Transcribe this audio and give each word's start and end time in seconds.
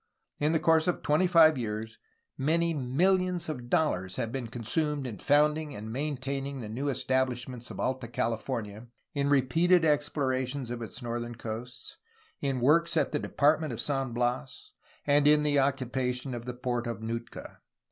In 0.39 0.51
the 0.51 0.59
course 0.59 0.87
of 0.87 1.03
twenty 1.03 1.27
five 1.27 1.59
years 1.59 1.99
many 2.35 2.73
mfilions 2.73 3.49
of 3.49 3.69
dollars 3.69 4.15
have 4.15 4.31
been 4.31 4.47
consumed 4.47 5.05
in 5.05 5.19
founding 5.19 5.75
and 5.75 5.93
maintaining 5.93 6.59
the 6.59 6.69
new 6.69 6.89
establishments 6.89 7.69
of 7.69 7.79
Alta 7.79 8.07
California, 8.07 8.87
in 9.13 9.29
repeated 9.29 9.85
explorations 9.85 10.71
of 10.71 10.81
its 10.81 11.03
northern 11.03 11.35
coasts, 11.35 11.97
in 12.41 12.61
[works 12.61 12.97
at] 12.97 13.11
the 13.11 13.19
Department 13.19 13.71
of 13.73 13.79
San 13.79 14.11
Bias, 14.11 14.71
and 15.05 15.27
in 15.27 15.43
the 15.43 15.59
occupation 15.59 16.33
of 16.33 16.45
the 16.45 16.55
port 16.55 16.87
of 16.87 17.03
Nootka. 17.03 17.59